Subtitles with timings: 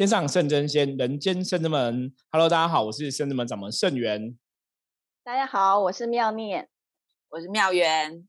[0.00, 2.10] 天上圣真仙，人间圣真门。
[2.30, 4.34] Hello，大家好，我是圣真门掌门圣元。
[5.22, 6.70] 大家好，我是妙念，
[7.28, 8.26] 我是妙元。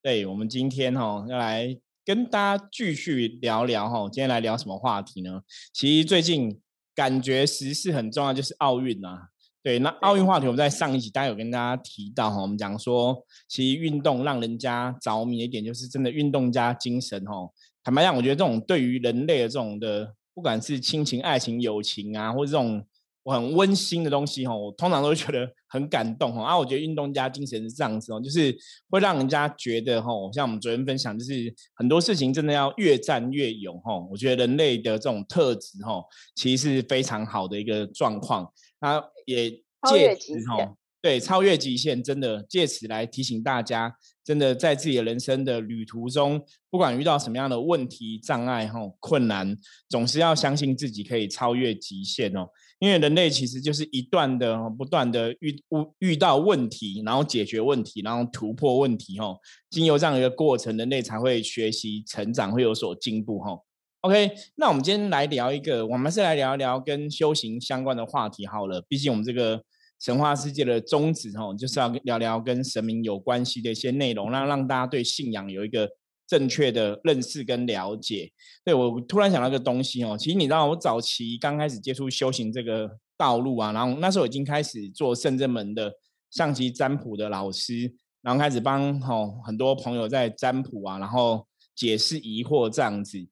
[0.00, 5.42] 对，我们今天哈要来跟大家继续聊聊哈，今天来聊什么话题呢？
[5.74, 6.58] 其实最近
[6.94, 9.28] 感觉时事很重要，就是奥运啊。
[9.62, 17.50] 对，那奥运话题我们在上一集大家有跟大家提到哈，我们讲说，其实运动让人家着迷一点，就是真的运动加精神哈。
[17.84, 22.84] 坦白讲，我觉得这种对于人类的这种的，不管是亲情、爱情、友情啊，或者这种
[23.24, 26.42] 很温馨的东西哈，我通常都会觉得很感动哈。
[26.42, 28.52] 啊，我觉得运动家精神是这样子哦，就是
[28.90, 33.96] 会让人家觉得哈，像我们昨天分享，就是很多事情真的要越战越勇哈。
[34.10, 36.02] 我觉得人类的这种特质哈，
[36.34, 38.52] 其实是非常好的一个状况。
[38.80, 43.92] 那也借此哈，对，超越极限，真的借此来提醒大家，
[44.24, 49.56] 真的在自己的人生的旅途中，不管遇到什么样的问题、障碍吼、困难，
[49.88, 52.46] 总是要相信自己可以超越极限哦。
[52.78, 55.60] 因为人类其实就是一段的、不断的遇
[55.98, 59.38] 遇到问题，然后解决问题，然后突破问题吼。
[59.70, 63.64] 经由这样一个过程，人类才会学习成长，会有所进步吼。
[64.02, 68.84] OK，那我们今天来聊一个，我们是来聊一聊跟修行相关的话题好了。
[68.88, 69.62] 毕竟我们这个
[70.02, 75.88] 神话世界的宗旨哦，就是要聊聊跟神明有关系的一些内容，让让大家对信仰有一个
[76.26, 78.28] 正确的认识跟了解。
[78.64, 85.92] 对我突然想到一个东西哦，其实你知道，我早期刚开始接触修行这个道路啊，然后那时候已经开始做圣正门的
[86.32, 93.24] 上级占卜的老师，然后开始帮吼很多朋友在占卜啊，然后解释疑惑这样子。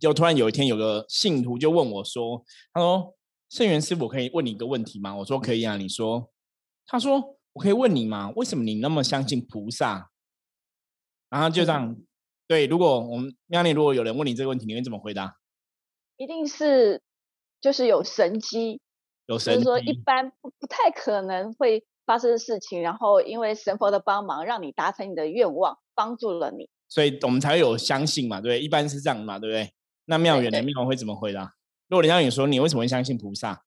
[0.00, 3.14] 就突然有一天，有个信徒就问我说：“他说，
[3.54, 6.28] 圣元师傅可以问你一个问题吗？”我说：“可以啊。”你说
[6.88, 8.32] ：“他说我可以问你吗？
[8.34, 10.10] 为什么你那么相信菩萨？”
[11.30, 11.96] 然后就这样，
[12.48, 12.66] 对。
[12.66, 15.36] 如果我们妙丽，如果有人问你这个问题，你会怎么回答？
[16.16, 17.00] 一定是
[17.60, 18.80] 就是有神机，
[19.26, 28.60] 有神，就是说一般不不太可能会发生的事情，然后因为神佛的帮忙，让你达成你的愿望，帮助了你，所以我们才会有相信嘛，对不对？
[28.60, 29.72] 一般是这样嘛，对不对？
[30.06, 31.54] 那妙远的妙远会怎么回答？
[31.88, 33.64] 如果人家你说你为什么会相信菩萨？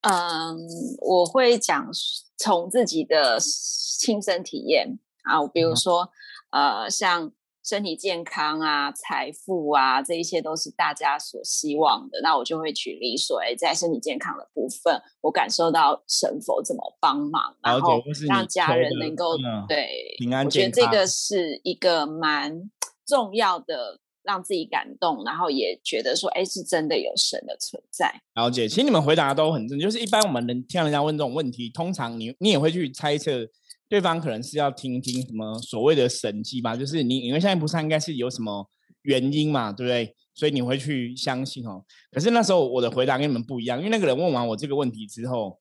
[0.00, 0.58] 嗯，
[1.00, 1.88] 我会讲
[2.36, 6.10] 从自己的亲身体验啊，比如说
[6.50, 7.30] 呃，像
[7.62, 12.20] 身体健康啊、财富啊，这一些都是大家所希望的。
[12.20, 19.36] 那我就会举例说，哎，在身体健康的部分，我感受到神佛怎么帮忙，然后让家人能够
[19.68, 20.44] 对平安。
[20.44, 22.68] 我觉得这个是一个蛮
[23.06, 24.00] 重要的。
[24.22, 28.22] 让自己感动，然后也觉得说，哎，是真的有神的存在。
[28.34, 33.46] 了解，其实你们回答都很正，就是一般我们能听人家问这种问题，通常你你也会去猜测
[33.88, 38.68] 对方可能是要听听什么所谓的神迹吧，就是你因为现在不是应该是有什么
[39.02, 40.14] 原因嘛，对不对？
[40.34, 41.84] 所以你会去相信哦。
[42.10, 45.58] 可是那时候我的回答跟你们不一样，因为那个人问完我这个问题之后，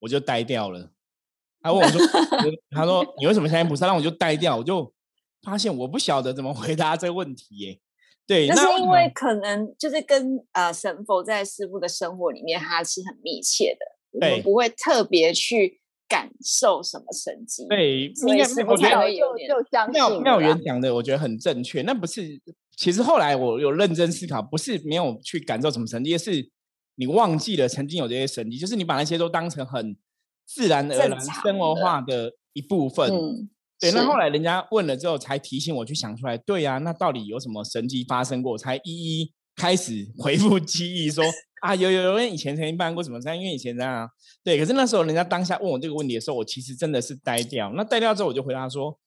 [0.00, 0.90] 我就呆掉了。
[1.62, 2.00] 他问我说
[2.74, 4.90] ：“他说你为什么相信菩萨？”让我就呆掉，我就
[5.42, 7.78] 发现我不晓得怎么回答这个问题耶。
[8.30, 17.66] 对，那是因为可能就是跟呃神佛在师傅的生活里面，他是很密切的，我们不会特别去感受什么神迹。
[17.68, 21.82] 对，应该是我觉得就就相信妙妙元讲的，我觉得很正确。
[21.82, 22.40] 那不是，
[22.76, 26.48] 其实后来我有认真思考，不是没有去感受什么神迹，是
[26.94, 29.96] 你忘记了曾经有这些神迹，就是你把那些都当成很
[30.46, 33.50] 自然而然生活化的一部分。
[33.80, 36.36] 对，那后来人家问了之后，才提醒我去想出来。
[36.36, 38.58] 对呀，那到底有什么神迹发生过？
[38.58, 41.24] 才一一开始 回复记忆，说
[41.62, 43.34] 啊，有有有人以前曾经办过什么事？
[43.34, 44.08] 因为以前这样啊。
[44.44, 47.72] 对，可是那时候人家当下问我这个问题的时候，我其实真的是呆掉。
[47.74, 48.98] 那呆掉之后，我就回答说，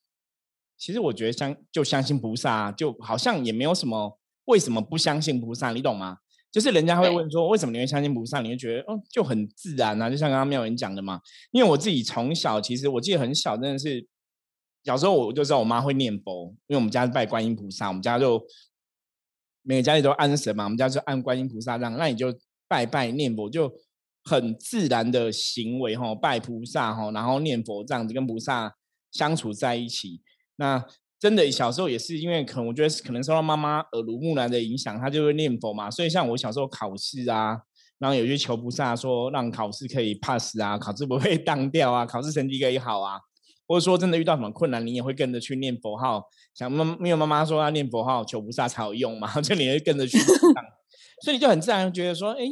[0.75, 6.17] 其实我觉得相就相信菩萨，就好像也没有什么为什么不相信菩萨，你懂吗？
[6.51, 8.41] 就是人家会问说，为什么你会相信菩萨？
[8.41, 11.19] 你会觉得哦，就很自然啊，就像刚刚妙人讲的嘛。
[11.51, 14.07] 因为我自己从小，其实我记得很小，真的是。
[14.83, 18.41] 小时候我就知道我妈会念佛，因为我们家是拜观音菩萨，我们家就
[19.62, 22.33] 每个家里都安神嘛，我们家就按观音菩萨这样，那你就
[22.68, 23.74] 拜拜念佛，就
[24.25, 28.75] 很自然的行为哈，拜菩萨哈，然后念佛这样子跟菩萨
[29.12, 30.21] 相处在一起。
[30.57, 30.85] 那
[31.18, 37.62] 真的小时候也是因为可能我觉得可能受到妈妈耳濡目染的影响，她就会念佛嘛，所以像我小时候考试啊，
[38.00, 43.21] 然后有些求菩萨说让考试可以 pass 啊，考试不会 当掉啊，考试成绩可以好啊。
[43.68, 50.18] 或者说真的遇到什么困难，你也会跟着去念佛号，想妈，因为妈妈说要念佛号求菩萨才有用嘛， 就你会跟着去，
[51.24, 52.45] 所以你就很自然觉得说，哎，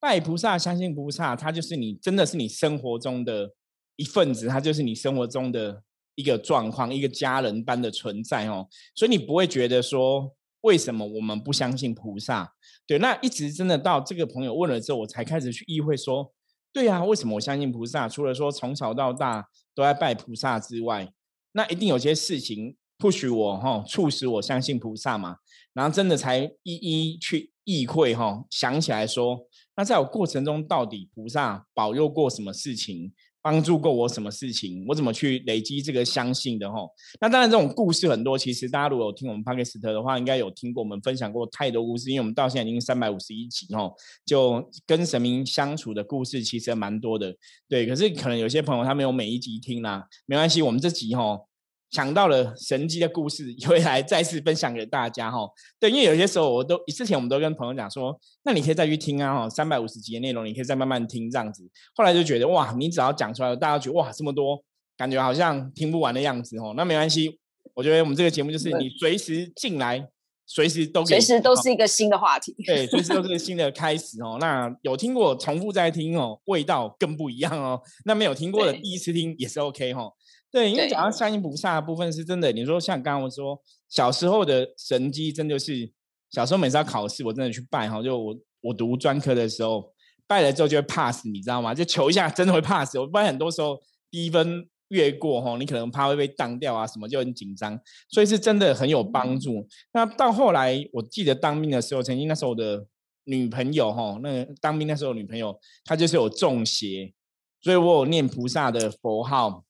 [0.00, 3.54] 拜菩萨、相信菩萨，他就是你，真的是你生活中的
[3.96, 5.82] 一份子，他就是你生活中的
[6.14, 8.68] 一个状况，一个家人般的存在哦。
[8.94, 12.52] 所以你不会觉得说，为什么我们不相信菩萨？
[12.86, 16.32] 对，那一直真的到这个朋友问了之后，我才开始去意会说，
[16.74, 18.08] 对啊，为什么我相信菩萨？
[18.08, 21.08] 除了说从小到大都在拜菩萨之外，
[21.52, 25.36] 那一定有些事情不许我哈，促使我相信菩萨嘛。
[25.72, 33.12] 然后真的才一一去意会哈，想起来说，那在我过程中到底菩萨保佑过什么事情？
[33.44, 34.82] 帮助过我什么事情？
[34.88, 36.90] 我怎么去累积这个相信的吼？
[37.20, 38.38] 那当然，这种故事很多。
[38.38, 42.08] 其实大家如果有听我们帕克斯特的话，应该有听过我们分享过太多故事。
[42.08, 43.94] 因为我们到现在已经三百五十一集吼，
[44.24, 47.36] 就跟神明相处的故事其实蛮多的。
[47.68, 51.46] 对，可是可能有些朋友他没有每一集听啦，没关系，我们这集吼。
[51.94, 55.48] 想到了神机的故事，也会来再次分享给大家哈。
[55.78, 61.62] 对，因为有些时候我都之前我们都跟朋友讲说，那你可以再去听啊哈，三百五十集的内容，你可以再慢慢听这样子。
[61.94, 64.60] 后来就觉得哇，你只要讲出来，大家觉得哇这么多，
[64.96, 66.74] 感觉好像听不完的样子哦。
[66.76, 67.38] 那没关系，
[67.74, 70.08] 我觉得我们这个节目就是你随时进来，
[70.46, 74.36] 随时都随时都是一个新的话题，对，随时都是个新的 开始哦。
[74.38, 77.80] 那有听过重复再听哦，味道更不一样哦。
[78.04, 80.10] 那没有听过的第一次听也是 OK 哈。
[80.50, 82.52] 对，因为讲到相信菩萨的部分是真的。
[82.52, 85.90] 你说像刚刚我说小时候的神机，真的是
[86.30, 88.02] 小时候每次要考试，我真的去拜哈。
[88.02, 89.92] 就我我读专科的时候，
[90.26, 91.74] 拜了之后就会 pass，你知道吗？
[91.74, 92.96] 就求一下，真的会 pass。
[92.96, 93.80] 我不然很多时候
[94.10, 99.66] 低分越过哈，你可能怕会被当掉啊，什么就很紧张，所以是真的很有帮助。
[99.92, 102.86] 那到后来，我记得当兵的时候，曾经那时候的
[103.24, 107.12] 女朋友哈，那当兵那时候女朋友她就是有中邪，
[107.60, 109.64] 所以我有念菩萨的佛号。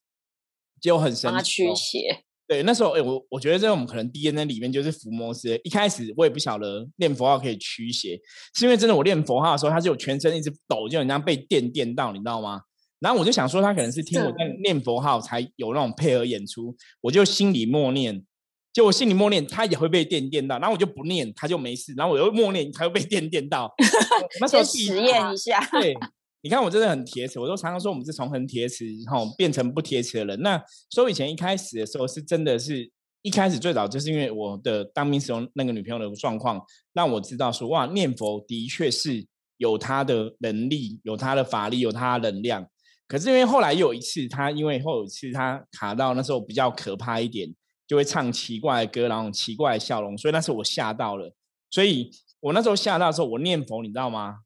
[0.81, 2.25] 就很神奇，驱邪。
[2.47, 5.59] 对，那时候哎，我我觉得这我们可能 DNA 里面就是伏魔师。
[5.65, 8.21] 一开始我也不晓得念佛号可以驱邪，
[8.55, 12.61] 是因为真的我念佛号的时候，他就全身一直抖，就很像被电电到，你知道吗？
[13.05, 18.25] 然后我就想说，他可能是听我在念佛号才有那种配合演出，我就心里默念，
[18.73, 23.71] 就我心里默念，他也会被电电到，然后我就不念，他就没事，然后我又默念，他又被电电到。
[24.41, 25.95] 那时候实验一下，对。
[26.41, 30.41] 你看我真的很铁齿，我都常常说我们是从很铁齿，然后变成不铁齿的人。
[30.41, 32.91] 那所以以前一开始的时候，是真的是
[33.23, 36.61] 一开始最早就是因为我的当兵时候那个女朋友的状况，
[36.93, 39.27] 让我知道说哇，念佛的确是
[39.57, 42.67] 有他的能力，有他的法力，有他的能量。
[43.07, 47.49] 可是因为后来又有一次，他因为后有一次他卡到那时候比较可怕一点，
[47.87, 51.33] 就会唱奇怪的歌，然后奇怪的笑容，所以那时候我吓到了。
[51.71, 52.11] 所以
[52.41, 54.37] 我那时候吓到的时候，我念佛，你知道吗？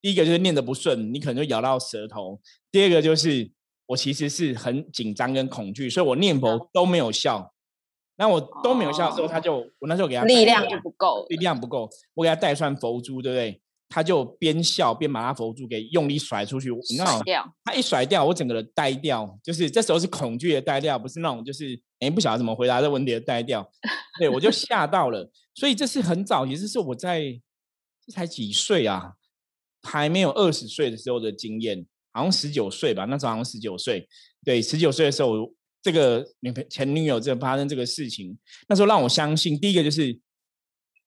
[0.00, 2.40] 第一个就是念的不顺，你可能就咬到舌头；
[2.70, 3.50] 第二个就是
[3.86, 7.52] 我其实是很紧张跟恐惧，所以我念佛都没有效。
[8.16, 13.60] 那我都没有效的时候，他就我那时候给他力量就不够，力量不够，我给他带串佛珠，对不对？
[13.88, 17.54] 他就边笑边把他佛珠给用力甩出去，你知道掉。
[17.64, 23.68] 他一甩掉，我整个人呆掉，就是这时候是恐惧的呆掉，不是那种就是哎不晓得怎么回答这问题的呆掉。
[24.18, 27.22] 对我就吓到了，所以这是很早，也就是我在
[28.04, 29.14] 这才几岁啊？
[29.82, 34.08] 还没有二十岁的时候的经验，好像十九岁吧，那时候好像十九岁。
[34.44, 38.36] 对，十九岁的时候，这个女朋前女友这发生这个事情，
[38.68, 40.18] 那时候让我相信，第一个就是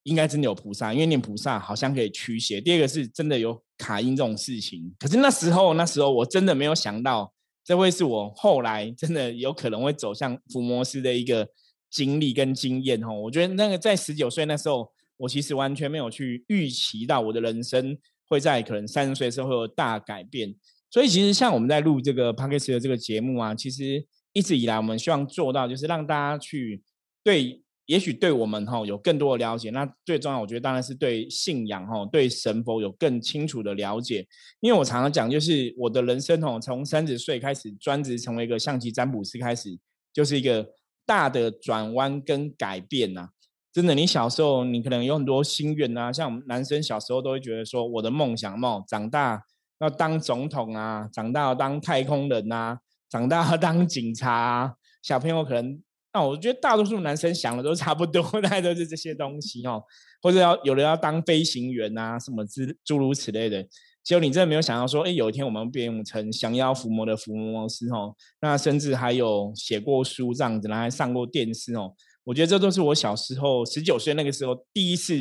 [0.04, 4.94] 应该真的有菩萨，因为念菩萨好像可以驱邪；第二个是真的有卡音这种事情。
[4.98, 7.32] 可是那时候，那时候我真的没有想到，
[7.64, 11.48] 这会是我后来真的有可能会走向伏魔师的一个
[11.90, 13.02] 经历跟经验。
[13.02, 17.98] 哦，我觉得那个在十九岁那时候，我其实完全没有去预期到我的人生。
[18.28, 20.54] 会在可能三十岁的时候会有大改变，
[20.90, 26.82] 所以其实像我们在录这个 p o d c a s 的这个节目啊，其实一直以来我们希望做到就是让大家去
[27.22, 29.70] 对，也许对我们哈有更多的了解。
[29.70, 34.26] 那最重要，我觉得当然是对信仰哈，对神佛有更清楚的了解。
[34.60, 39.78] 因为我常常讲，就是我的人生哦，从三十岁开始专职成为一个象棋占卜师开始，
[40.12, 40.66] 就是一个
[41.04, 43.28] 大的转弯跟改变呐。
[43.72, 49.42] 真的，你小时候你可能有很多心愿啊，像男生小时候都会觉得说，我的梦想梦长大
[49.80, 54.30] 要当总统啊，长大要当太空人啊，长大要当警察。
[54.30, 54.74] 啊。
[55.02, 55.82] 小朋友可能，
[56.14, 59.82] 那我觉得大多数男生想的都差不多， 大概都是这些东西哦，
[60.20, 63.66] 或者要有人要当飞行员啊，什么之诸如此类的。
[64.02, 71.94] 结果你真的没有想到说，哎，有一天我们变成降妖伏魔的伏魔师哦，那甚至还有写过书这样子，然后还上过电视哦。
[72.24, 75.14] 我觉得这都是我小时候十九岁那个时候第一次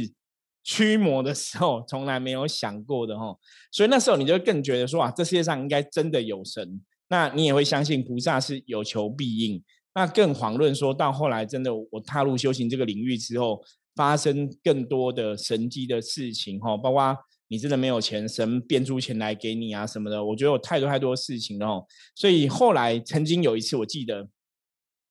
[0.63, 3.38] 驱魔的时候，从来没有想过的哦。
[3.71, 9.63] 所以那时候你就更觉得说啊，这世界上应该真的有神，那你也会相信菩萨是有求必应。
[9.93, 13.62] 那更遑论说到后来，真的我踏入修行这个领域之后，
[13.95, 17.17] 发生更多的神迹的事情哈，包括
[17.48, 20.24] 你真的没有钱，神变出钱来给你啊什么的。
[20.24, 21.86] 我觉得有太多太多事情了。
[22.15, 24.27] 所以后来曾经有一次，我记得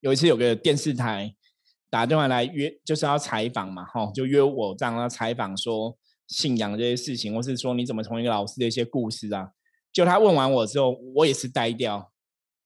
[0.01, 1.35] 有一次有个电视台。
[1.93, 9.51] 打电话来约，就是要采访嘛，哈，就约我这样要采访说信仰这些事情，或是说你怎么从一个老师的一些故事啊。
[9.93, 12.10] 就他问完我之后，我也是呆掉，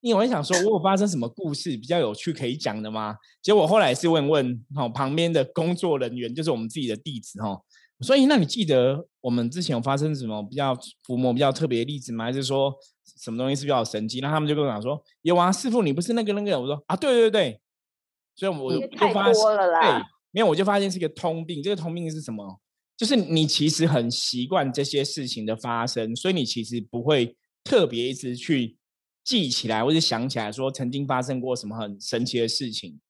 [0.04, 3.16] 因为我想说，我有发生什么故事比较有趣可以讲的吗？
[3.40, 7.58] 结果后来是问问哈旁边的工作人员，就是我们自己的弟子哈。
[8.00, 12.26] 所以那你记得我们之前有发生什么比较伏魔比较特别的例子吗？
[12.26, 12.70] 还是说
[13.18, 14.20] 什么东西是比较神奇？
[14.20, 16.60] 那他们就跟我讲说，有啊，师傅你不是那个那个？
[16.60, 17.58] 我说啊，对对对。
[18.36, 21.62] 所以我就发现，对，没有我就发现是一个通病。
[21.62, 22.60] 这个通病是什么？
[22.94, 28.76] 就是你其实很习惯这些事情的发生，所以你其实不会特别一直去
[29.24, 33.00] 记起来或者想起来说曾经发生过什么很神奇的事情。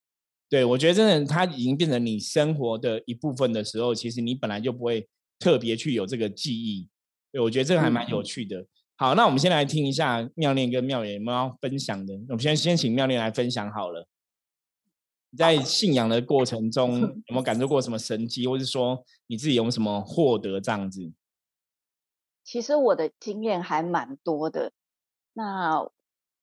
[0.48, 6.88] 对我觉得真的，它已经变成你生活的一部分的时候，其实你本来就不会特别去有这个记忆。
[7.32, 8.64] 对我觉得这个还蛮有趣的。
[8.96, 12.14] 好，那我们先来听一下妙念跟妙言有没有要分享的。
[12.28, 14.06] 我们先先请妙念来分享好了。
[15.36, 21.12] 在信仰的过程中， 有没有感受过什么神迹，或是说你自己有什么获得这样子？
[22.44, 24.70] 其实我的经验还蛮多的。
[25.32, 25.84] 那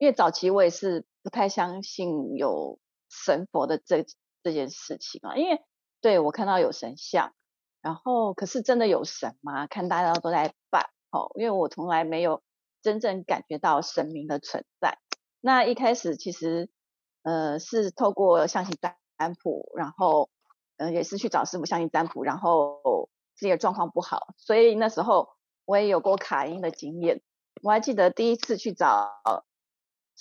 [0.01, 4.03] 因为早期我也是不太相信有神佛的这
[4.41, 5.61] 这件事情啊，因为
[6.01, 7.33] 对我看到有神像，
[7.81, 9.67] 然后可是真的有神吗？
[9.67, 12.41] 看大家都在拜，哦，因为我从来没有
[12.81, 14.97] 真正感觉到神明的存在。
[15.39, 16.69] 那一开始其实。
[17.23, 20.31] 呃，是透过象形占卜，然后，
[20.77, 25.29] 呃，也是去找师傅象形占卜，然后自己的状况不好，所以那时候
[25.65, 27.21] 我也有过卡音的经验。
[27.61, 29.21] 我还记得第一次去找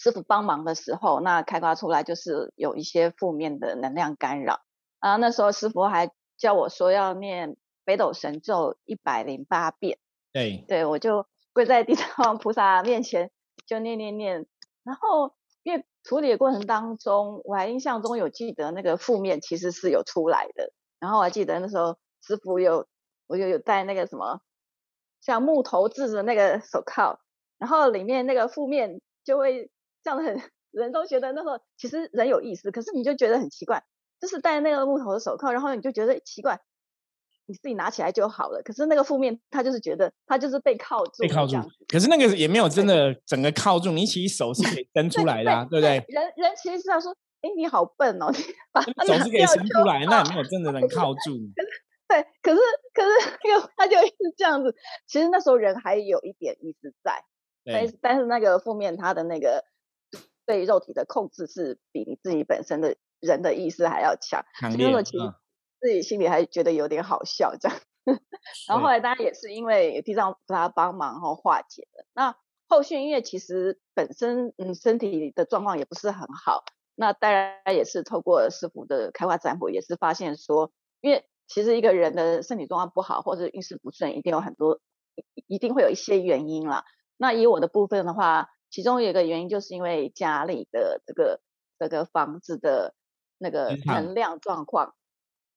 [0.02, 4.61] 师傅帮忙的时候，那开发出来就是有一些负面的能量干扰
[4.99, 5.16] 啊。
[5.16, 9.99] 那时候师傅还叫我说要念北斗神咒一百零八遍，
[10.33, 13.30] 对，对我就跪在地藏王 菩萨面前
[13.66, 14.47] 就念念念，
[14.83, 15.85] 然后因为。
[16.02, 22.87] 处理的过程当中，我还印象中有记得那个负面其实是有出来的，然后我还记得那时候师傅有
[23.26, 24.40] 我就有戴那个什么
[25.21, 27.19] 像木头制的那个手铐，
[27.59, 29.71] 然后里面那个负面就会
[30.02, 30.40] 这样的很
[30.73, 33.83] 人都觉得那时候其实人有意思，可是你就觉得很奇怪，
[34.21, 36.61] 就是戴那个木头的手铐，然后你就觉得奇怪。
[37.47, 38.62] 你自己拿起来就好了。
[38.64, 41.57] 可是那个负面，他就是觉得他就是被铐住，被铐住。
[41.88, 46.04] 可是那个也没有真的整个铐住，你其实手是可以伸 出来的，对不对？
[46.07, 48.38] 人人其实是要说，哎，你好笨哦，你
[48.71, 51.40] 把手是可以伸出来，那也没有真的能铐 住。
[52.07, 52.61] 对，可是
[52.95, 54.73] 可是那个他就一直这样子。
[55.09, 57.25] 其实那时候人还有一点意思在，
[57.64, 59.64] 但是但是那个负面，他的那个
[60.50, 64.45] 对肉体的控制是比你自己本身的人的意识还要强。
[64.59, 64.92] 强烈。
[65.83, 67.78] 自己心里还觉得有点好笑这样，
[68.69, 72.04] 然后后来大家也是因为地藏菩萨帮忙后化解的。
[72.12, 72.37] 那
[72.69, 76.64] 后续因为其实本身嗯身体的状况也不是很好，
[76.95, 84.80] 那当然也是透过师傅的开化占卜，也是发现说，因为其实一个人的身体状况不好或者运势不顺，一定有很多
[85.47, 86.85] 一定会有一些原因啦。
[87.16, 91.41] 那以我的部分的话，其中有一个原因就是因为家里的这个
[91.79, 92.95] 这个房子的
[93.37, 94.95] 那个能量状况。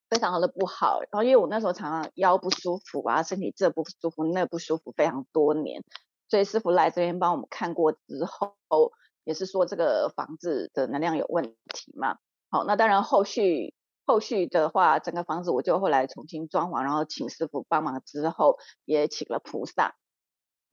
[0.09, 5.83] 非常的不好，然后因为我那时候常常腰不舒服啊，身体这不舒服那不舒服非常多年，
[6.29, 8.91] 所以师傅来这边帮我们看过之后，
[9.23, 12.19] 也是说这个房子的能量有问题嘛。
[12.51, 13.73] 好，那当然后续
[14.05, 19.95] 后续的话，整个房子我就后来重新装潢，然后请师傅帮忙之后，也请了菩萨。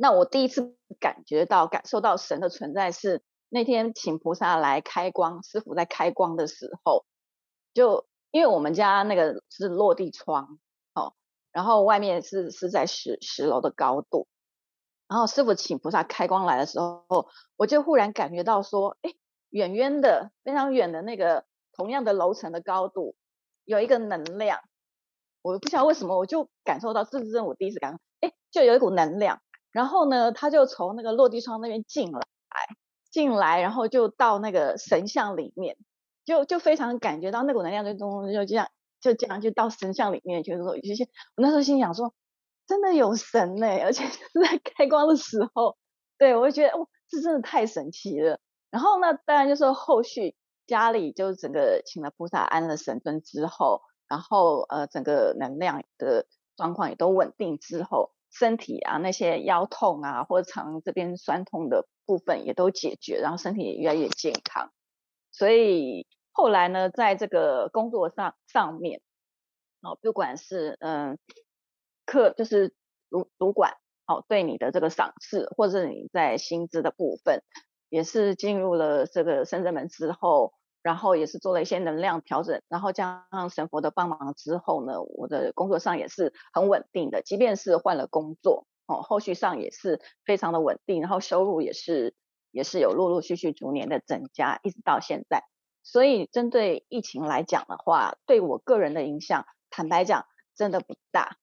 [0.01, 7.05] 那我第一次感觉到感受到神的存在是那天请菩萨来开光，师傅在开光的时候。
[7.75, 8.07] 就。
[8.33, 10.61] 因为我们家那个是落地窗，
[10.95, 11.15] 哦，
[11.51, 14.29] 然后外面是是在十十楼的高度，
[15.09, 17.27] 然后师傅请菩萨开光来的时候，
[17.57, 19.13] 我就忽然感觉到说，哎，
[19.49, 23.17] 远远的非常远的那个同样的楼层的高度，
[23.65, 24.61] 有一个能量，
[25.43, 32.21] 我不晓得为什么，我就感受到，这是我第一次感受，哎，就有一股能量，然后呢，他就从那个落地窗那边进来，
[33.11, 35.77] 进来，然后就到那个神像里面。
[36.27, 38.69] 就就非常感觉到那股能量就东就这样
[39.01, 42.15] 就这样就到神像里面去说，有些我那时候心想说，
[42.69, 45.77] 真的有神呢，而且是在 开光的时候，
[46.19, 48.39] 对我就觉得哦，这真的太神奇了。
[48.71, 50.37] 然后呢，当然就是后续
[50.67, 64.73] 家里就整个请了菩萨安了神尊之后，然后呃整个能量的状况也都稳定之后，身体啊那些腰痛啊或者肠这边酸痛的部分也都解决，然后身体也越来越健康，
[65.31, 66.07] 所以。
[66.33, 69.03] 后来呢，在这个工作上上面，
[69.83, 71.19] 哦，不管是嗯，
[72.07, 72.73] 客就是
[73.11, 73.75] 主主管，
[74.07, 77.43] 哦，对你的这个赏识，或者你在薪资的部分，
[77.91, 92.15] 也是进入了这个深圳门之后，然后也是做了一些能量调整，然后加上神佛的帮忙之后呢，我的工作上也是很稳定的，即便是换了工作哦，后续上也是非常的稳定，然后收入也是
[92.51, 95.45] 也是有陆陆续续逐年的增加，一直到现在。
[95.83, 101.37] 所以针对疫情来讲的话，对我个人的影响，坦白讲真的不大，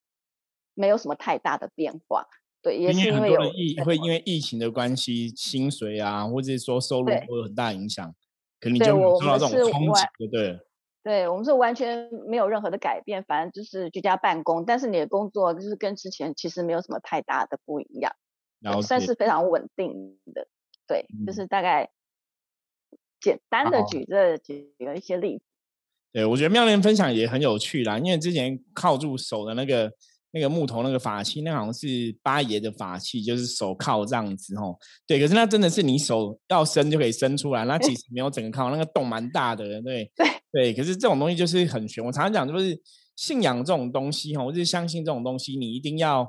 [0.74, 2.28] 没有什么太大的变化。
[2.62, 8.14] 对，也是因为有疫会因为疫情的关系，薪水啊，或者是说收入会有很大影响。
[8.60, 10.60] 肯定就受到这种冲击，对对？
[11.04, 18.14] 对，我们是完全没有任何的改变，反正就是居家办公，但是你的工作就是跟之前其实没有什么太大的不一样，
[18.82, 20.48] 算是非常稳定的。
[20.86, 21.90] 对，就是大概
[23.20, 25.44] 简单的举这举了一些例子。
[26.12, 29.92] 对，我觉得妙莲分享也很有趣啦，因为之前靠住手的那个。
[30.38, 34.78] 那个木头那个法器，那好像是八爷的法器，就是手铐这样子哦。
[35.08, 39.82] 对，可是那真的是你手要伸就可以伸出来，那其实没有整个铐，那个洞蛮大的。
[39.82, 39.82] 对
[40.16, 42.06] 对对，可是这种东西就是很玄。
[42.06, 42.80] 我常常讲，就是
[43.16, 46.28] 信仰这种东西哈，我就是相信这种东西，你一定要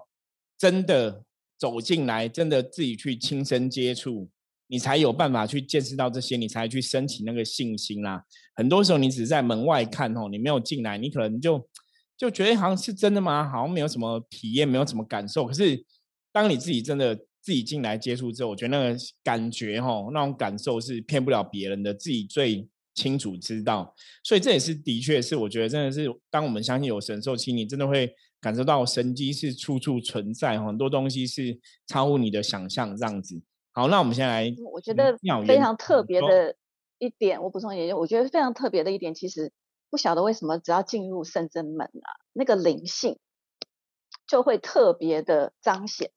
[0.57, 1.23] 真的
[1.59, 4.31] 走进来，真的自己去亲身接触，
[4.69, 8.25] 你才有办法去见识到这些，你才去升起那个信心啦。
[8.57, 11.69] 很多时候你只是在门外看哦，你没有进来，你可能就。
[12.19, 13.49] 就觉得好像是真的吗？
[13.49, 15.47] 好像没有什么体验，没有什么感受。
[15.47, 15.83] 可是
[16.33, 23.95] 当你自己真的自己进来接触之后，我觉得那个感觉哈，那种感受是骗不了别人的，自己最清楚知道。
[24.25, 31.57] 所以这也是的确是，我觉得真的是，当我们相信有神兽，其实你真的会感受到神机是处处存在，很多东西是
[31.87, 33.41] 超乎你的想象这样子。
[33.71, 36.57] 好，那我们先来，我觉得非常特别的
[36.99, 39.53] 一点，我补充一点，我觉得非常特别的一点，其实。
[39.91, 43.19] 不晓得为什么，只要进入圣真门啊，那个灵性
[44.27, 46.11] 就会特别的彰显，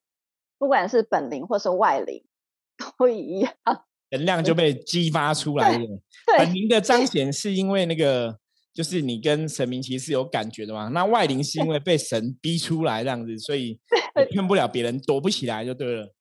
[0.57, 2.25] 不管是本灵或是外灵
[2.97, 3.53] 都一样，
[4.11, 5.85] 能量就被激发出来了。
[6.37, 8.37] 本灵的彰显是因为那个，
[8.73, 10.89] 就是你跟神明其实是有感觉的嘛。
[10.89, 13.79] 那外灵是因为被神逼出来这样子，所以
[14.29, 16.13] 骗不了别人，躲不起来就对了。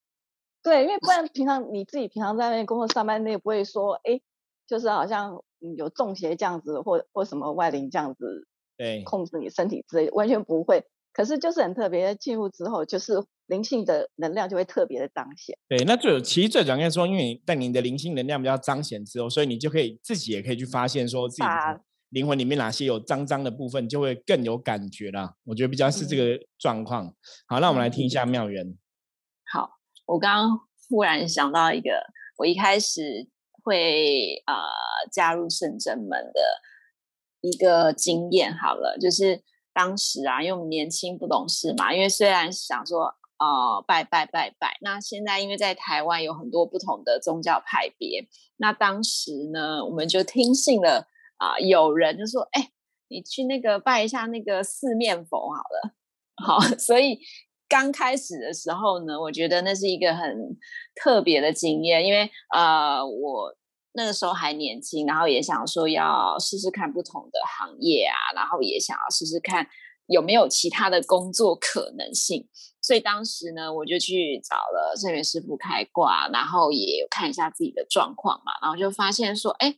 [0.63, 4.21] 对，因为不然平常你自己平常在那工作上班，你也不会说，哎，
[4.69, 5.43] 就是好像。
[5.77, 8.47] 有中邪这样子，或或什么外灵这样子，
[8.77, 10.85] 对，控制你身体之类，完全不会。
[11.13, 13.15] 可是就是很特别，进入之后，就是
[13.47, 15.59] 灵性的能量就会特别的彰显。
[15.69, 21.43] 对，那最其实最主要说，因为在你的灵性能量比较彰显之后，所以你就可以自己也可以去发现，说自己
[22.11, 25.35] 灵魂里面哪些有脏脏的部分，就会更有感觉啦。
[25.45, 27.13] 我觉得比较是这个状况。
[27.49, 28.79] 好，那我们来听一下妙缘。
[29.53, 29.69] 好，
[30.07, 31.91] 我刚刚忽然想到一个，
[32.39, 33.29] 我一开始。
[33.63, 34.55] 会呃
[35.11, 36.41] 加入圣真门的
[37.41, 39.43] 一个经验好了，就是
[39.73, 51.07] 当时啊，因为我们年轻不懂事嘛，因为虽然想说呃拜拜拜拜，那现在因为在台湾有很多不同的宗教派别，那当时呢，我们就听信了
[51.39, 52.71] 啊，有人就说，哎，
[53.09, 55.95] 你去那个拜一下那个四面佛好了，
[56.45, 57.21] 好， 所以。
[57.71, 60.59] 刚开始的时候呢，我觉得那是一个很
[60.97, 63.55] 特别的经验，因为呃，我
[63.93, 69.69] 那个时候还年轻，然后也想说要试试看不同的行业啊，然后也想要试试看
[70.07, 72.49] 有没有其他的工作可能性，
[72.83, 79.77] 所以当时呢，我就去找了圣元师傅开挂，然后也看一下自己的状况嘛，然后就发现说，哎，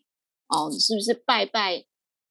[0.48, 1.84] 哦，你是不是拜拜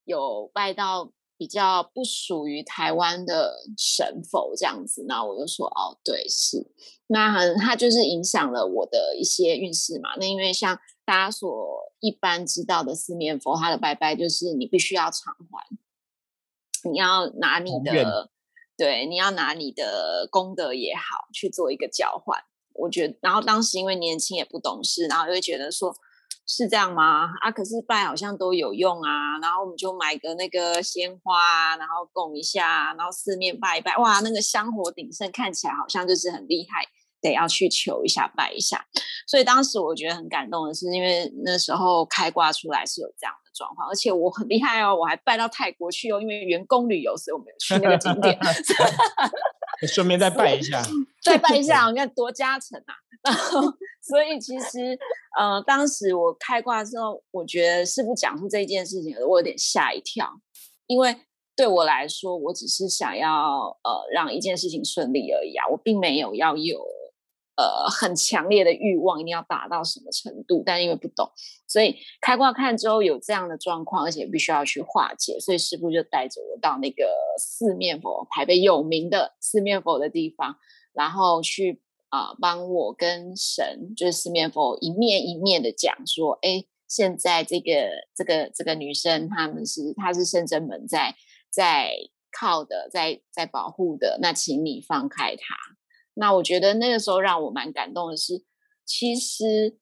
[0.05, 1.11] 有拜到？
[1.41, 6.71] 比较不属于台湾的神佛这样子，那我就说哦，对，是，
[7.07, 10.11] 那很，它就是影响了我的一些运势嘛。
[10.19, 15.67] 那因为像大家所一般知道的四面佛，它的拜拜就是你必须要偿还，
[16.91, 18.29] 你要拿你的，
[18.77, 22.39] 对，你要拿你的功德也好去做一个交换。
[22.73, 25.91] 我觉得，然后当时因为年轻也不懂事，然后就会觉得说。
[26.47, 27.29] 是这样吗？
[27.39, 36.85] 啊，可是拜好像都有用啊，然后我们就买个那个鲜花，然后供一下，然后四面拜一拜，哇，那个香火鼎盛，看起来好像就是很厉害，
[37.21, 38.85] 得要去求一下拜一下。
[39.27, 48.37] 所以当时我觉得很感动的是，因为那时候开挂出来是有这样的状况，而且我很厉害哦，我还拜到泰国去哦，因为员工旅游，所以我们有去那个景点，
[49.87, 50.81] 顺便再拜一下，
[51.23, 52.93] 再拜一下， 你看多加成啊！
[53.23, 53.61] 然后，
[54.01, 54.97] 所以其实，
[55.37, 60.27] 呃，当时我开挂之后，我觉得师傅讲出这件事情，我有点吓一跳，
[60.87, 61.15] 因为
[61.55, 66.83] 对我来说，我只是想要呃让一件事情顺利而已啊，我并没有要有
[67.61, 70.63] 呃很强烈的欲望，一定要达到什么程度。
[70.65, 71.29] 但因为不懂，
[71.67, 77.05] 所以开挂看之后有这样的状况，而且必须要去化解，所以师傅就带着我到那个
[77.37, 80.55] 四面佛台北有名的四面佛的地方，
[80.93, 81.81] 然后去。
[82.11, 87.71] 啊，帮我跟神就是四面佛一面一面的讲说，哎，现在这个
[88.13, 91.15] 这个这个女生，他们是她是圣真门在
[91.49, 91.93] 在
[92.37, 95.55] 靠的，在在保护的，那请你放开她。
[96.13, 98.43] 那我觉得那个时候让我蛮感动的是，
[98.85, 99.77] 其实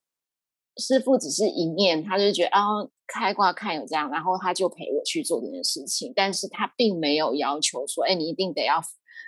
[0.78, 2.62] 师傅只是一念，他就觉得啊
[3.08, 8.80] 开挂看有这样，然后他就陪我去做这件事情，但是他并没有要求说，哎，你一定得要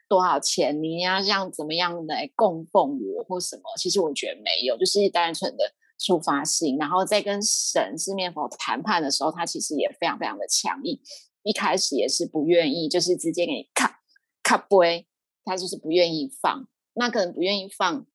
[0.08, 3.64] 多少钱，你要这样怎么样来供奉我或什么。
[3.78, 11.00] 其实我觉得没有，就是单纯的出发心，然后在跟神四面佛谈判的时候，他其实也非常非常的强硬，
[11.44, 14.00] 一开始也是不愿意，就是直接给你卡
[14.44, 15.08] 卡杯，
[15.44, 16.68] 他就是不愿意放。
[16.94, 18.06] 那可能不愿意放，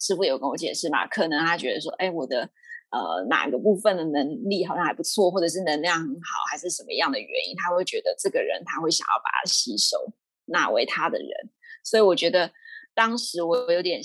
[0.00, 1.06] 师傅有跟我解释嘛？
[1.06, 2.40] 可能他觉得说，哎，我的
[2.90, 9.96] 呃哪个部分的能力好像还不错，或者是能量很好，还是什么样的原因，他会觉得这个人他会想要把他吸收
[10.46, 11.28] 纳为他的人。
[11.84, 12.50] 所以我觉得
[12.94, 14.00] 当时我有点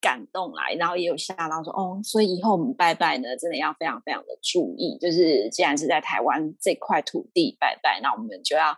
[0.00, 8.76] 感动来，然后也有吓到说，哦，所以以后我们拜拜呢，真的要非常非常的注意，就是既然是在台湾这块土地拜拜，那我们就要。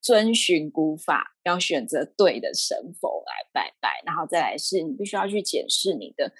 [0.00, 6.32] 遵循古法，要选择对的神佛来拜拜，然后再来是你必须要去检视你的，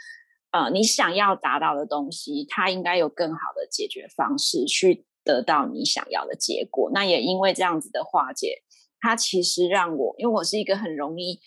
[0.52, 6.90] 呃，你想要达到的东西，它应该有更好的解决方式去得到你想要的结果。
[6.94, 8.62] 那也因为这样子的化解，
[9.00, 11.40] 它其实让我，因为我是一个很容易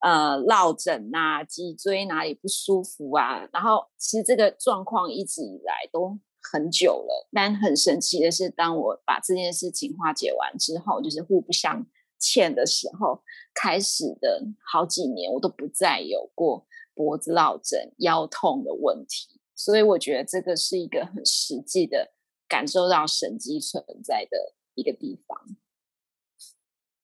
[0.00, 6.18] 呃落枕啊、脊椎哪里不舒服啊，然后其实这个状况一直以来都。
[6.42, 11.86] 很久了，但很神奇的是，当我把这件事情化解完之后，就是互不相
[12.18, 13.22] 欠的时候，
[13.54, 19.40] 开始的好几年，我都不再有过脖子落枕、腰痛的问题。
[19.54, 22.12] 所以我觉得这个是一个很实际的
[22.48, 25.38] 感受到神机存在的一个地方。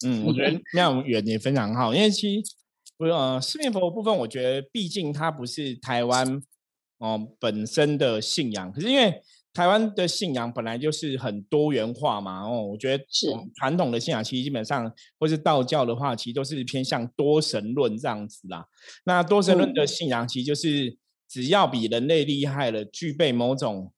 [0.06, 2.50] 嗯，我觉得 妙远也非常好，因为其实
[2.98, 6.42] 呃四面佛部分，我觉得毕竟它不是台湾。
[6.98, 18.66] 哦，本身的信仰，可是因为台湾的信仰本来就是很多元化嘛，哦，我觉得是传统的信仰，其实基本上或是道教的话，其实都是偏向多神论这样子啦。
[19.04, 20.96] 那多神论的信仰，其实就是
[21.28, 23.92] 只要比人类厉害了，具备某种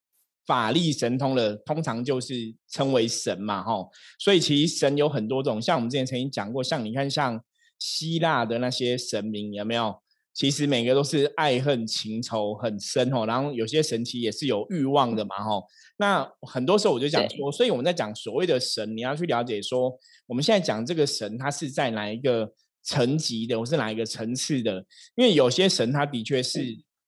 [0.46, 3.90] 法力神通的，通常就是称为神嘛，吼。
[4.18, 7.40] 所以其实神有很多种，像我们之前曾经讲过，像你看像
[7.78, 10.00] 希腊的那些神明，有没有？
[10.38, 15.66] 其实每个都是爱恨情仇很深哦，然后有些神奇也是有欲望的嘛吼。
[15.96, 19.92] 那很多时候我就讲说，所以我们在讲所谓的神，你要去了解说，
[20.29, 22.53] 我们现在讲这个神，它是在哪一个
[22.85, 24.77] 层级的，或是哪一个层次的？
[25.16, 26.61] 因为有些神，他的确是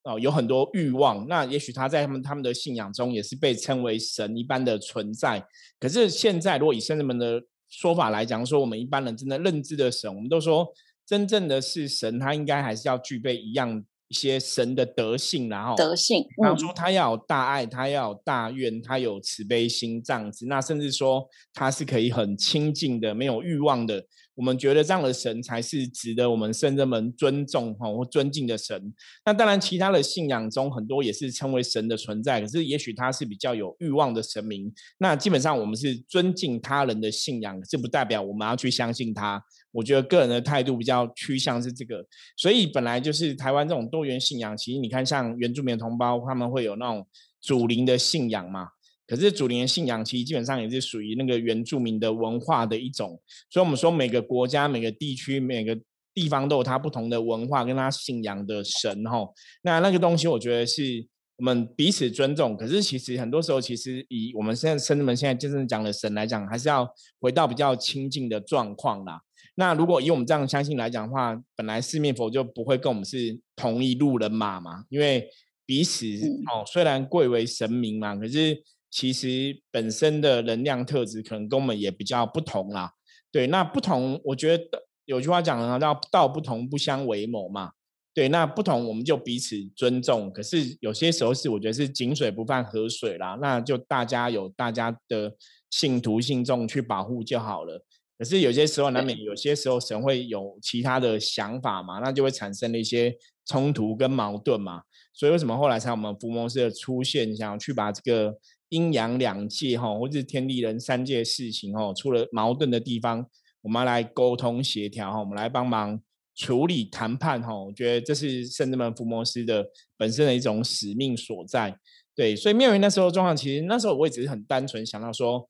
[0.03, 5.47] 哦有很多欲望，那也许他在他们他们的信仰中也是被称为神一般的存在。
[5.79, 10.67] 可是现在如果以圣人们的说法来讲，说我们一般人真的认知的神，我们都说。
[11.11, 20.47] 真正的是神，他应该还是要具备一样一些神的德性，然后德性，比方说他要有大爱，他要有大愿，他有慈悲心这样子。
[20.47, 24.07] 那甚至说他是可以很亲近的，没有欲望的。
[24.41, 28.91] 我们觉得这样的神才是值得我们圣人们尊重哈或尊敬的神。
[29.23, 34.73] 那当然，其他的信仰中很多也是称为神的存在，可是也许他是比较有欲望的神明。
[34.97, 39.39] 那基本上我们是尊敬他人的信仰，这不代表我们要去相信他。
[39.73, 42.03] 我觉得个人的态度比较趋向是这个，
[42.35, 47.07] 所以本来就是台湾这种多元信仰，其实你看像原住民同胞他们会有那种
[47.43, 48.69] 祖灵的信仰嘛，
[49.11, 53.21] 可是祖灵的信仰其实基本上也是属于那个原住民的文化的一种，
[53.51, 55.77] 所以我们说每个国家、每个地区、每个
[56.15, 61.05] 地方都有它不同的文化跟它信仰的神吼，那那个东西我觉得是
[61.39, 69.21] 我们彼此尊重，可是其实很多时候其实以我们现在生人们现在真正讲的神来讲，还是要回到比较亲近的状况啦。
[69.57, 75.29] 那如果以我们这样相信来讲的话，本来四面佛就不会跟我们是同一路人马嘛，因为
[75.67, 76.07] 彼此
[76.53, 82.93] 哦，虽然贵为神明嘛，可是其实本身的能量特质可能跟我们也比较不同啦。
[83.33, 84.65] 对，那不同，我觉得
[85.05, 87.73] 有句话讲的叫“道不同不相为谋”嘛。
[88.13, 90.33] 对，那不同我们就彼此尊重。
[90.33, 95.33] 可是有些时候是我觉得是井水不犯河水啦，那就大家有大家的
[95.71, 97.85] 信徒信众去保护就好了。
[98.19, 104.83] 可是有些时候难免，有些时候神会有其他的想法嘛，那就会产生了一些冲突跟矛盾嘛。
[105.15, 108.37] 所以为什么后来才我们伏魔师的出现，想要去把这个
[108.71, 113.25] 阴阳两界哈，或者是天地人三界事情哈，出了矛盾的地方，
[113.63, 116.01] 我们来沟通协调哈，我们来帮忙
[116.35, 117.55] 处理谈判哈。
[117.55, 121.77] 我觉得这是圣人们伏魔师的本身的一种使命所在。
[122.17, 125.49] 对，所以妙云那时候状况，其实那时候我也只是很单纯想到说。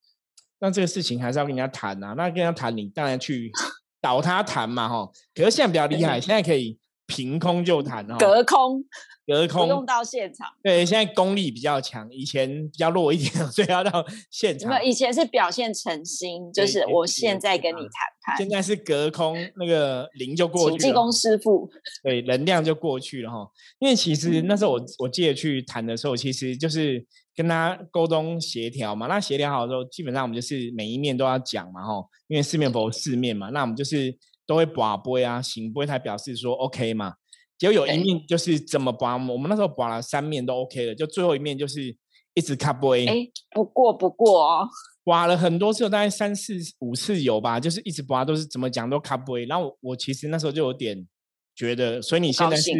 [0.63, 3.51] 那这个事情还是要跟人家谈啊，那跟人家谈，你当然去
[4.03, 5.11] 找他谈嘛，哈。
[5.35, 8.85] 可是现在比较厉害，现在可以凭空就谈哦，隔空，
[9.31, 10.49] 隔空不用到现场。
[10.61, 14.85] 对，现在功力比较强，以前比较弱一点， 所以要到现场。
[14.85, 17.90] 以前是表现诚心，就是我现在跟你谈
[18.23, 18.37] 判。
[18.37, 20.79] 现在是隔空， 那个灵就过去了。
[20.79, 21.71] 技工师傅，
[22.03, 23.49] 对，能量就过去了哈。
[23.79, 29.07] 因为其实那时候我我记得去谈的时候，其实就是跟他沟通协调嘛。
[29.07, 32.05] 那协调好之后，基本上我们就是每一面都要讲嘛哈。
[32.27, 34.12] 因为四面佛四面嘛，那我们就是
[34.45, 37.14] 都会把杯啊，行杯才表示说 OK 嘛。
[37.61, 41.94] 结果有一面就是怎么拔，我们那时候拔了三面都 OK 了，就最后一面就是
[42.33, 42.94] 一直卡波。
[42.94, 44.66] 哎，不过不过哦，
[45.05, 49.44] 拔了很多次，大概三四五次有吧，就是一直拔都是怎么讲都卡杯。
[49.44, 51.07] 然后我其实那时候就有点
[51.55, 52.70] 觉得，所以你现在是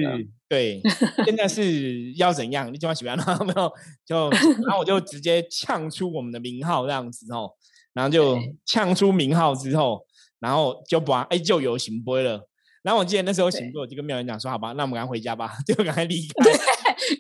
[0.49, 0.81] 对，
[1.27, 2.73] 现在是要怎样？
[2.73, 3.73] 你喜欢喜欢没有？
[4.07, 4.31] 就
[4.67, 7.53] 然后我就直接呛出我们的名号这样子哦，
[7.93, 10.07] 然后就呛出名号之后，
[10.39, 12.49] 然后就拔，哎，就有行杯了。
[12.83, 16.51] 然后我记得那时候醒过，我就跟妙人讲说：“好吧，那我们赶快回家吧， 就赶快离开，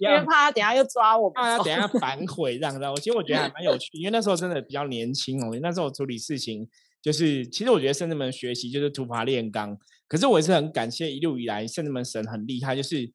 [0.00, 5.56] 因为怕他等下又抓我，怕他等下反悔这样子。”我其实我觉得还蛮有趣，因为那时候真的比较年轻哦。
[5.60, 6.66] 那时候处理事情
[7.02, 9.76] 就是，其实我觉得圣子们学习就是突发炼钢。
[10.08, 13.12] 可是我也是很感谢一路以来圣子们神很厉害，就是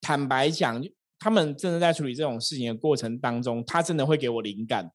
[0.00, 0.82] 坦白讲，
[1.18, 4.90] 他们真的在处理这种事情的过程当中，他真的会给我灵感。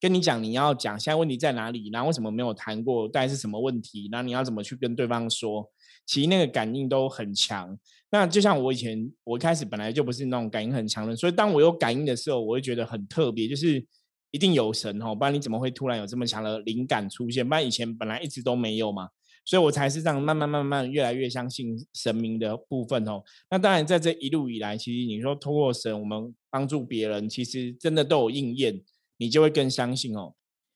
[0.00, 5.68] 跟你讲，你要讲现在问题在哪里，然后为什么没有谈过，大概是什么问题，然后你要怎么去跟对方说，
[6.08, 7.78] 其实那个感应都很强。
[8.10, 13.86] 那就像我以前，我一开始本来就不是那种感应很强的，所以当我有感应的时候，我会觉得很特别，就是
[14.30, 17.46] 一定有神哦，不然你怎么会突然有这么强的灵感出现？
[17.46, 19.10] 不然以前本来一直都没有嘛，
[19.44, 23.22] 所以我才是这样慢慢慢慢越来越相信神明的部分哦。
[23.50, 28.82] 那当然在这一路以来，其实你说通过神，我们帮助别人，其实真的都有应验。
[29.20, 30.32] 你就会更相信哦。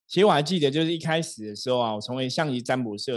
[0.08, 3.12] 其实我还记得，就是一开始的时候啊，我成为象棋占卜师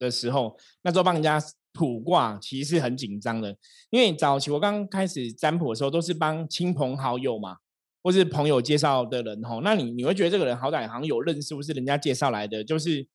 [0.00, 1.40] 的时候，那时候帮人家
[1.72, 3.56] 卜卦，其实是很紧张的。
[3.90, 7.58] 因为早期我刚开始占卜的时候，都是帮亲朋好友嘛，
[8.02, 9.60] 或是朋友介绍的人吼。
[9.60, 13.06] 那你你会觉得这个人好歹好像有认识，不是人家介绍来的，就是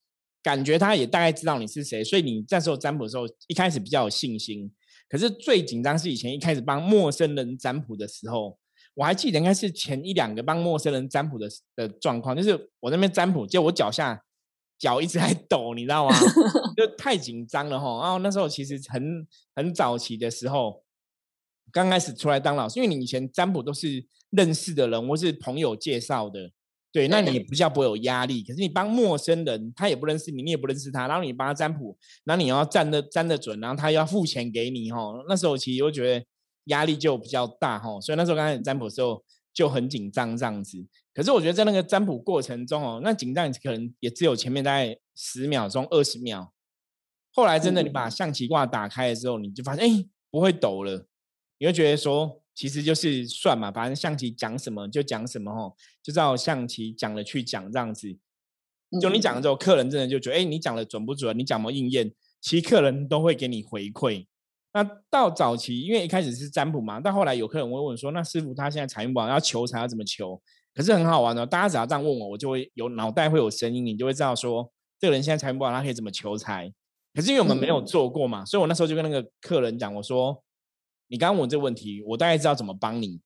[0.41, 4.71] 感觉他也大概知道你是谁，所以你那时候占卜的时候，一开始比较有信心。
[5.09, 8.57] 可是最紧张是以前一开始帮陌生人占卜的时候。
[8.97, 14.23] 我还记得应该是前一两个帮陌生人占卜的的状况，就是我那边占卜，就我脚下
[14.77, 16.15] 脚一直在抖，你知道吗？
[16.75, 18.01] 就 太紧张了哈。
[18.01, 20.83] 然后那时候其实很很早期的时候，
[21.71, 26.51] 刚开始出来当老师，因为你以前占卜都是认识的人或是朋友介绍的，
[26.91, 28.43] 对，那你比较不会有压力。
[28.43, 35.13] 可是你帮陌生人，他也不认识你，你也不认识他，然后你帮他占卜，然后你要占的占的准，然后他要付钱给你哈。
[35.27, 36.25] 那时候其实我觉得。
[36.69, 40.83] 压力就比较大哈，所以那时候刚开始占卜的时候就很紧张这样子。
[41.15, 46.53] 可是我觉得在那个占卜过程中哦，那紧张可能也只有前面大概十秒钟、二十秒。
[47.31, 51.07] 后来真的你把象棋卦打开的时候，你就发现哎不会抖了。
[51.57, 55.73] 你会觉得说其实就是算嘛，反正象棋讲什么就讲什么哦，
[56.03, 58.17] 就照象棋讲了去讲这样子。
[59.01, 61.37] 就你讲了之后，客人真的就觉得哎你讲的准不准？
[61.39, 62.13] 你讲没应验？
[62.41, 64.27] 其实客人都会给你回馈。
[64.73, 70.41] 那到早期，因为一开始是占卜嘛，到后来有客人会问说：“那师傅他现在财运不好，要求财要怎么求？”
[70.75, 76.71] 可是很好玩哦，大家只要这样问我，我就会有脑袋会有声音，你就会知道说这个人现在财运不好，他可以怎么求财。
[77.13, 80.43] 可是因为我们没有做过嘛，所以我那时候就跟那个客人讲，我说
[81.07, 83.21] ：“你刚刚问这个问题，我大概知道怎么帮你。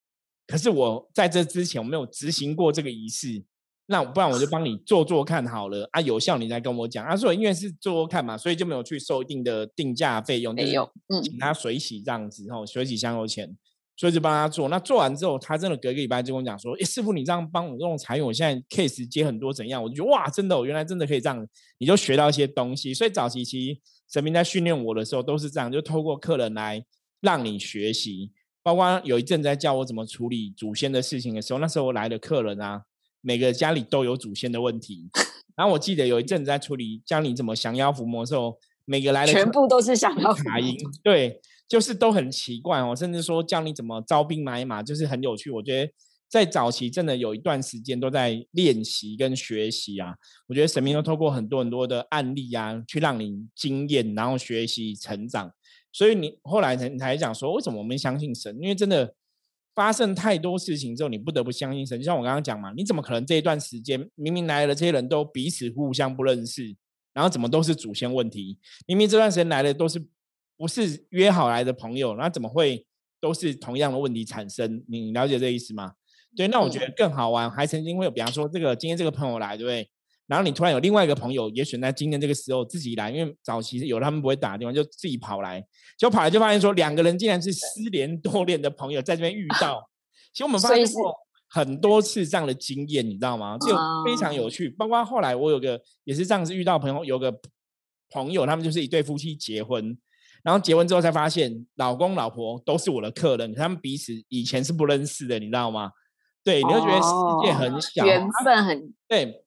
[0.45, 3.43] 可是我在这之前我没有执行过这个仪式。”
[3.91, 7.17] 那不然我就帮你做做看好了啊，有效你再跟我讲啊。
[7.17, 13.57] 说因为是做做看嘛，所以就没有去收一定的定价费用，没有，嗯，请他水洗这样子，然后水洗香油钱，
[13.99, 14.69] 所以就帮他做。
[14.69, 21.45] 那做完之后，他真的隔个礼拜就跟我讲说：“哎，师傅，你这样帮我用财运，我现在 case 接很多怎样？”我就觉得哇，真的，我原来真的可以这样，
[21.79, 22.93] 你就学到一些东西。
[22.93, 26.81] 所以早期其实神明在训练我的时候都是这样，就透过客人来
[27.19, 28.31] 让你学习。
[28.63, 32.83] 包括有一阵在教我怎么处理祖先的事情的时候，那时候来的客人啊。
[33.21, 35.09] 每个家里都有祖先的问题，
[35.53, 45.49] 然后我记得有一阵在处理教你怎么降妖伏魔的时候，每个来的全部都是降妖卡音，对，就是都很奇怪哦，甚至说教你怎么招兵买马，就是很有趣。
[45.49, 45.93] 我觉得
[46.27, 50.15] 在早期真的有一段时间都在练习跟学习啊。
[50.47, 55.53] 我觉得神明都透过很多很多的案例啊，去让你经验，然后学习成长。
[55.93, 58.57] 所以你后来才才讲说，为什么我们相信神？
[58.59, 59.15] 因为真的。
[59.75, 61.97] 发生太多事情之后，你不得不相信神。
[61.97, 66.75] 就像我刚刚讲嘛，你怎么可能这一段时间明明来了这些人都彼此互相不认识，
[67.13, 68.57] 然后怎么都是祖先问题？
[68.87, 70.05] 明明这段时间来的都是
[70.59, 72.85] 不是约好来的朋友，那怎么会
[73.21, 74.83] 都是同样的问题产生？
[74.89, 75.93] 你了解这意思吗？
[76.35, 77.49] 对，那我觉得更好玩。
[77.49, 79.89] 还曾经会有，比方说这个今天这个朋友来，对不对？
[80.27, 85.65] 然后你突然有另外一个朋友也选在今天这个时候自己来，因为早期有他们不会打电话，就自己跑来，
[85.97, 89.89] 就跑来就发现说两个人竟然是失联多年的朋友在这边遇到。
[90.33, 91.15] 其实我们发现过
[91.47, 93.57] 很多次这样的经验，你知道吗？
[93.57, 93.67] 就
[94.05, 94.69] 非常有趣。
[94.69, 97.33] 包括后来我有个也是这样子遇到朋友，有个
[98.11, 99.97] 朋友他们就是一对夫妻结婚，
[100.43, 105.91] 然后结婚之后才发现老公老婆都是我的客人，他们彼此以前是不认识的，你知道吗？
[106.43, 107.09] 对，你就觉得世
[107.43, 109.43] 界很小，缘分很对。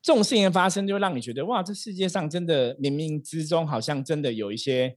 [0.00, 4.96] 这种事情发生，就让你觉得哇，这世界上真的冥冥之中好像真的有一些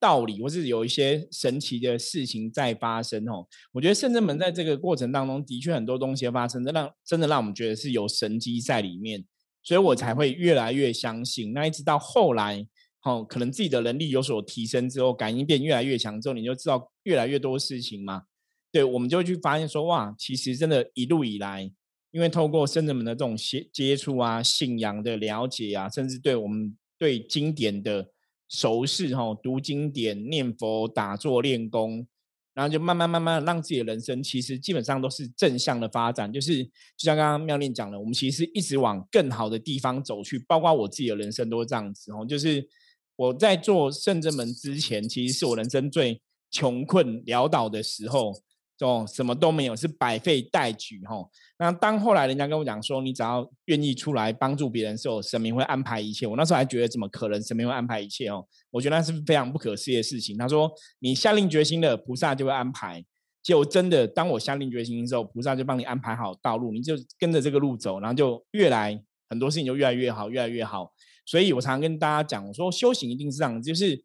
[0.00, 3.46] 道理，或是有一些神奇的事情在发生哦。
[3.72, 9.24] 我觉得圣人们在这个过程当中，的确很多东西发生，真让真的让我们觉得是有神机在里面，
[9.62, 11.52] 所以我才会越来越相信。
[11.52, 12.66] 那一直到后来，
[13.06, 18.24] 哦，可能自己的能力有所提升之后，感应变越来越强之后，你就知道越来越多事情嘛。
[18.72, 21.70] 对，我们就会去发现说，哇，其实真的，一路以来。
[22.10, 28.08] 因为透过圣人们的这种接接触啊、信仰的了解啊，甚至对我们对经典的
[28.48, 32.06] 熟识哈，读经典、念佛、打坐、练功，
[32.54, 36.32] 然后就慢慢慢慢让自己的人生其实基本上都是正向的发展。
[36.32, 36.70] 就是就
[37.04, 42.24] 像刚刚妙念讲的，我们其实一直往更好的地方走去，包括我自己的人生都是这样子哦。
[42.26, 42.66] 就是
[43.16, 48.32] 我在做圣人门之前，其实是我人生最穷困潦倒的时候。
[48.80, 51.26] 哦，什么都没有，是百废待举哈。
[51.58, 56.26] 那当后来人家跟我讲说，你只要愿意出来帮助别人的时候，神明会安排一切。
[56.26, 58.46] 我那时候还觉得怎么可能，神明会安排一切哦？
[58.70, 60.36] 我觉得那是非常不可思议的事情。
[60.36, 63.02] 他说，你下定决心了，菩萨就会安排。
[63.42, 70.92] 就真的，当我下定决心的时候，菩萨就帮你安排好道路，你就跟着这个路走，然后就越来很多事情就越来越好，越来越好。
[71.26, 74.02] 所以我常常跟大家讲，我说修行一定是这样，就是。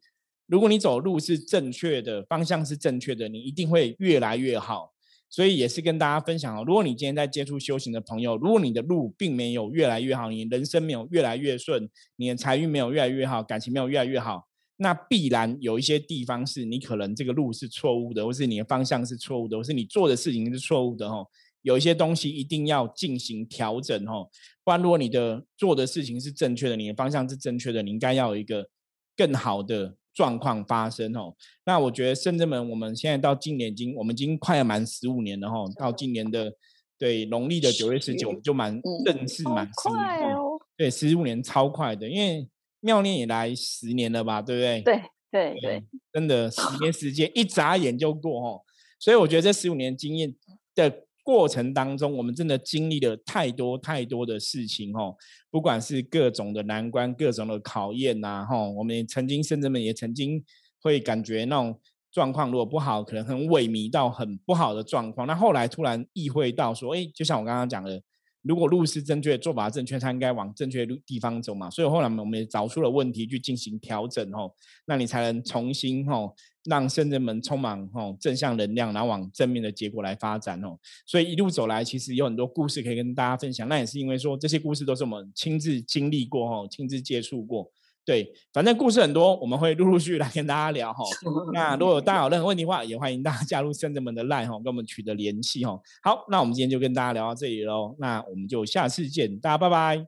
[0.48, 4.92] 如果你走路是正确的方向是正确的，你一定会越来越好。
[5.30, 6.62] 所以也是跟大家分享哦。
[6.66, 21.26] 如果你今天在接触修行的朋友，如果你的路并没有越来越好，你人生没有越来越顺，你的财运没有越来越好，感情没有越来越好，那必然有一些地方是你可能这个路是错误的，或是你的方向是错误的，或是你做的事情是错误的哦。
[21.62, 24.28] 有一些东西一定要进行调整哦，
[24.62, 28.68] 不然如果你的做的事情是正确的，你的方向是正确的，你应该要有一个
[29.16, 29.96] 更好的。
[30.14, 35.64] 状况发生哦，那我觉得深圳门，我们现在到今年已经，我们已经快要满十五年了哈。
[35.78, 36.52] 到今年的
[36.98, 40.36] 对农历的九月十九，就满正式满十五年。
[40.76, 42.46] 对，十五年超快的，因为
[42.80, 44.82] 妙念也来十年了吧，对不对？
[44.82, 48.60] 对对对，真的十年时间一眨眼就过哦。
[49.00, 50.34] 所以我觉得这十五年经验
[50.74, 51.04] 的。
[51.22, 55.14] 过程当中，我们真的经历了太多太多的事情哦，
[55.50, 60.42] 不管是各种的难关、各种的考验呐，哈，我们曾经，甚至们也曾经
[60.80, 61.78] 会感觉那种
[62.10, 65.26] 状况如果不好，可能很萎靡到很不好的状况。
[65.26, 68.02] 那后来突然意会到说，哎，就像我刚刚讲的。
[68.44, 71.70] 如果路是正确，做法正确，他应该往正确路地方走嘛。
[71.70, 74.52] 所以后来我们也找出了问题去进行调整哦，
[74.84, 80.78] 那你才能重新哦，让圣人们充满哦正向能量，然后往正面的结果来发展哦。
[81.06, 83.68] 所以一路走来，其实有很多故事可以跟大家分享。
[83.68, 87.70] 那也是因为说这些故事都是我们亲自经历过哦，亲自接触过。
[88.04, 91.04] 对，反正故事很多，我们会陆陆续续来跟大家聊哈。
[91.52, 95.80] 那如果大家有任何问题的话，也欢迎大家加入圣人们的 line 哈，跟我们取得联系哈。
[96.02, 97.94] 好，那我们今天就跟大家聊到这里喽。
[98.00, 100.04] 那我们就下次见，大家拜拜，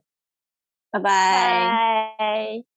[0.91, 2.74] 拜拜。